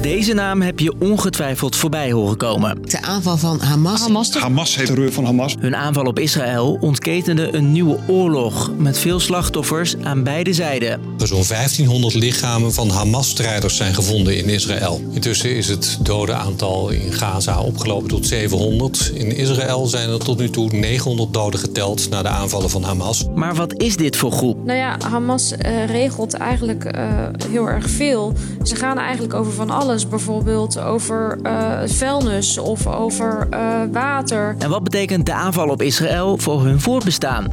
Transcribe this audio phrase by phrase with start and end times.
[0.00, 2.82] Deze naam heb je ongetwijfeld voorbij horen komen.
[2.82, 4.00] De aanval van Hamas.
[4.00, 5.56] Hamas, Hamas heeft terreur van Hamas.
[5.58, 11.00] Hun aanval op Israël ontketende een nieuwe oorlog met veel slachtoffers aan beide zijden.
[11.18, 15.00] Er zo'n 1500 lichamen van Hamas-strijders zijn gevonden in Israël.
[15.10, 19.12] Intussen is het dodenaantal in Gaza opgelopen tot 700.
[19.14, 23.26] In Israël zijn er tot nu toe 900 doden geteld na de aanvallen van Hamas.
[23.34, 24.64] Maar wat is dit voor groep?
[24.64, 28.32] Nou ja, Hamas uh, regelt eigenlijk uh, heel erg veel.
[28.62, 29.86] Ze gaan eigenlijk over van alles.
[29.88, 33.48] Bijvoorbeeld over uh, vuilnis of over
[33.92, 34.54] water.
[34.58, 37.46] En wat betekent de aanval op Israël voor hun voortbestaan?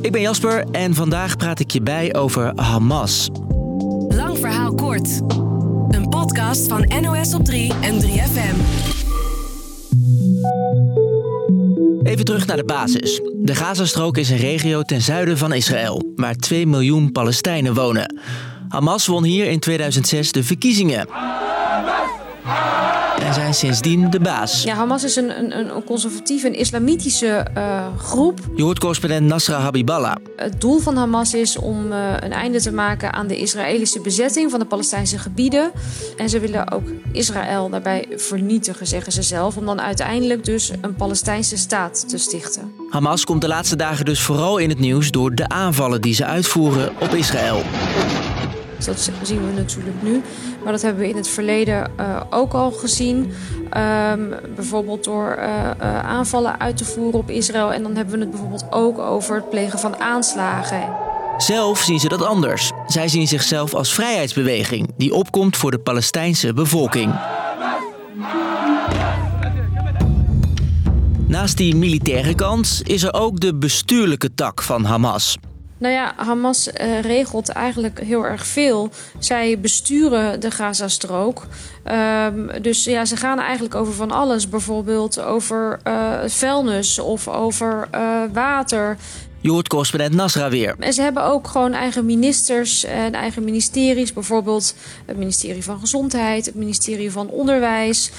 [0.00, 3.30] Ik ben Jasper en vandaag praat ik je bij over Hamas.
[4.08, 5.20] Lang verhaal kort.
[5.88, 8.56] Een podcast van NOS op 3 en 3FM.
[12.02, 13.20] Even terug naar de basis.
[13.42, 18.20] De Gazastrook is een regio ten zuiden van Israël, waar 2 miljoen Palestijnen wonen.
[18.68, 21.08] Hamas won hier in 2006 de verkiezingen.
[23.28, 24.62] En zijn sindsdien de baas.
[24.62, 28.40] Ja, Hamas is een, een, een conservatieve en islamitische uh, groep.
[28.56, 30.16] Je hoort correspondent Nasra Habiballah.
[30.36, 34.50] Het doel van Hamas is om uh, een einde te maken aan de Israëlische bezetting
[34.50, 35.70] van de Palestijnse gebieden.
[36.16, 39.56] En ze willen ook Israël daarbij vernietigen, zeggen ze zelf.
[39.56, 42.72] Om dan uiteindelijk dus een Palestijnse staat te stichten.
[42.90, 46.24] Hamas komt de laatste dagen dus vooral in het nieuws door de aanvallen die ze
[46.24, 47.62] uitvoeren op Israël.
[48.84, 50.22] Dat zien we natuurlijk nu.
[50.62, 53.32] Maar dat hebben we in het verleden uh, ook al gezien.
[54.10, 57.72] Um, bijvoorbeeld door uh, uh, aanvallen uit te voeren op Israël.
[57.72, 60.82] En dan hebben we het bijvoorbeeld ook over het plegen van aanslagen.
[61.38, 62.70] Zelf zien ze dat anders.
[62.86, 67.14] Zij zien zichzelf als vrijheidsbeweging die opkomt voor de Palestijnse bevolking.
[71.26, 75.38] Naast die militaire kant is er ook de bestuurlijke tak van Hamas.
[75.78, 78.90] Nou ja, Hamas uh, regelt eigenlijk heel erg veel.
[79.18, 81.46] Zij besturen de Gazastrook.
[82.26, 84.48] Um, dus ja, ze gaan eigenlijk over van alles.
[84.48, 88.96] Bijvoorbeeld over uh, vuilnis of over uh, water.
[89.40, 90.76] Je hoort correspondent Nasra weer.
[90.78, 94.12] En ze hebben ook gewoon eigen ministers en eigen ministeries.
[94.12, 94.74] Bijvoorbeeld
[95.06, 98.10] het ministerie van Gezondheid, het ministerie van Onderwijs.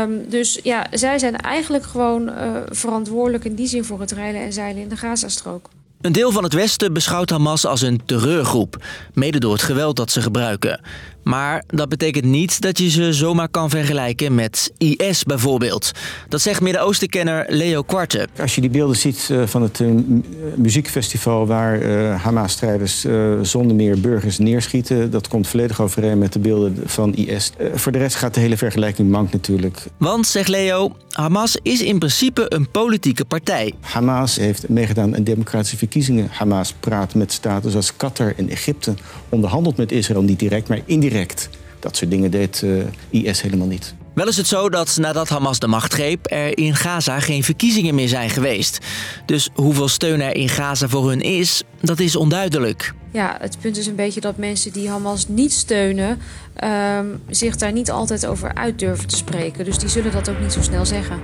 [0.00, 2.30] Um, dus ja, zij zijn eigenlijk gewoon
[2.70, 5.68] verantwoordelijk in die zin voor het rijden en zeilen in de Gazastrook.
[6.02, 10.10] Een deel van het Westen beschouwt Hamas als een terreurgroep, mede door het geweld dat
[10.10, 10.80] ze gebruiken.
[11.22, 15.92] Maar dat betekent niet dat je ze zomaar kan vergelijken met IS bijvoorbeeld.
[16.28, 18.28] Dat zegt Midden-Oostenkenner Leo Kwarte.
[18.40, 19.80] Als je die beelden ziet van het
[20.56, 21.82] muziekfestival waar
[22.16, 23.06] Hamas-strijders
[23.42, 27.52] zonder meer burgers neerschieten, dat komt volledig overeen met de beelden van IS.
[27.74, 29.86] Voor de rest gaat de hele vergelijking mank natuurlijk.
[29.96, 33.72] Want, zegt Leo, Hamas is in principe een politieke partij.
[33.80, 36.28] Hamas heeft meegedaan aan democratische verkiezingen.
[36.30, 38.94] Hamas praat met staten zoals Qatar en Egypte,
[39.28, 41.10] onderhandelt met Israël niet direct, maar indirect.
[41.78, 43.94] Dat soort dingen deed uh, IS helemaal niet.
[44.14, 47.94] Wel is het zo dat nadat Hamas de macht greep, er in Gaza geen verkiezingen
[47.94, 48.78] meer zijn geweest.
[49.26, 52.94] Dus hoeveel steun er in Gaza voor hun is, dat is onduidelijk.
[53.12, 56.18] Ja, het punt is een beetje dat mensen die Hamas niet steunen,
[56.64, 59.64] um, zich daar niet altijd over uit durven te spreken.
[59.64, 61.20] Dus die zullen dat ook niet zo snel zeggen.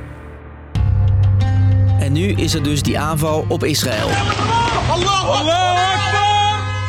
[2.01, 4.09] En nu is er dus die aanval op Israël.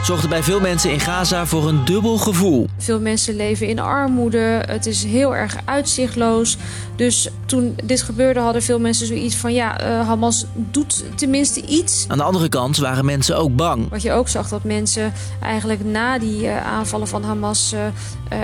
[0.03, 2.67] Zorgde bij veel mensen in Gaza voor een dubbel gevoel.
[2.77, 4.63] Veel mensen leven in armoede.
[4.67, 6.57] Het is heel erg uitzichtloos.
[6.95, 9.53] Dus toen dit gebeurde hadden veel mensen zoiets van...
[9.53, 12.05] ja, uh, Hamas doet tenminste iets.
[12.07, 13.89] Aan de andere kant waren mensen ook bang.
[13.89, 17.73] Wat je ook zag, dat mensen eigenlijk na die uh, aanvallen van Hamas...
[17.73, 17.79] Uh,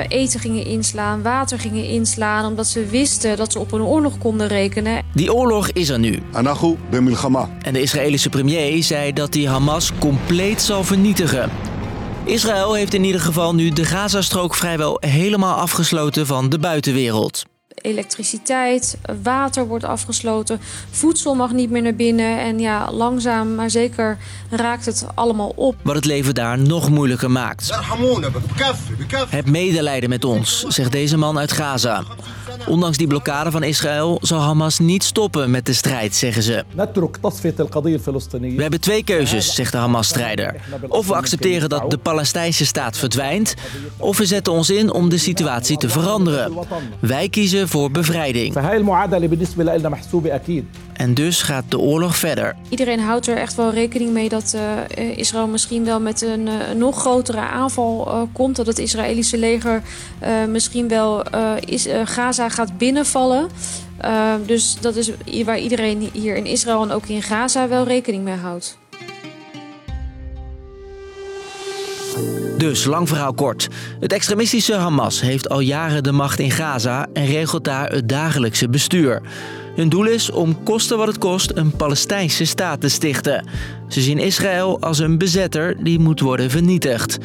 [0.07, 2.45] eten gingen inslaan, water gingen inslaan...
[2.45, 5.03] omdat ze wisten dat ze op een oorlog konden rekenen.
[5.13, 6.19] Die oorlog is er nu.
[7.61, 11.54] En de Israëlische premier zei dat hij Hamas compleet zal vernietigen.
[12.25, 17.43] Israël heeft in ieder geval nu de Gazastrook vrijwel helemaal afgesloten van de buitenwereld.
[17.75, 20.59] Elektriciteit, water wordt afgesloten,
[20.91, 22.39] voedsel mag niet meer naar binnen.
[22.39, 24.17] En ja, langzaam maar zeker
[24.49, 25.75] raakt het allemaal op.
[25.81, 27.79] Wat het leven daar nog moeilijker maakt.
[29.29, 32.03] Heb medelijden met ons, zegt deze man uit Gaza.
[32.67, 36.63] Ondanks die blokkade van Israël zal Hamas niet stoppen met de strijd, zeggen ze.
[38.39, 40.55] We hebben twee keuzes, zegt de Hamas-strijder.
[40.87, 43.53] Of we accepteren dat de Palestijnse staat verdwijnt,
[43.97, 46.53] of we zetten ons in om de situatie te veranderen.
[46.99, 48.53] Wij kiezen voor bevrijding.
[50.93, 52.55] En dus gaat de oorlog verder.
[52.69, 56.53] Iedereen houdt er echt wel rekening mee dat uh, Israël misschien wel met een uh,
[56.75, 58.55] nog grotere aanval uh, komt.
[58.55, 59.81] Dat het Israëlische leger
[60.49, 61.23] misschien wel
[61.59, 63.47] is, Gaza gaat binnenvallen.
[64.45, 65.11] dus dat is
[65.45, 68.77] waar iedereen hier in Israël en ook in Gaza wel rekening mee houdt.
[72.57, 73.67] Dus, lang verhaal kort.
[73.99, 78.69] Het extremistische Hamas heeft al jaren de macht in Gaza en regelt daar het dagelijkse
[78.69, 79.21] bestuur.
[79.75, 83.47] Hun doel is om kosten wat het kost een Palestijnse staat te stichten.
[83.87, 87.17] Ze zien Israël als een bezetter die moet worden vernietigd.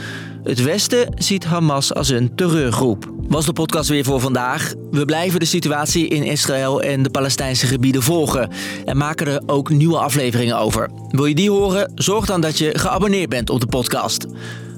[0.42, 3.19] Het Westen ziet Hamas als een terreurgroep.
[3.30, 4.74] Was de podcast weer voor vandaag.
[4.90, 8.50] We blijven de situatie in Israël en de Palestijnse gebieden volgen.
[8.84, 10.90] En maken er ook nieuwe afleveringen over.
[11.08, 11.92] Wil je die horen?
[11.94, 14.26] Zorg dan dat je geabonneerd bent op de podcast.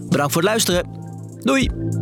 [0.08, 0.86] Bedankt voor het luisteren.
[1.40, 2.01] Doei!